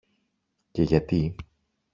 Και 0.71 0.83
γιατί; 0.83 1.35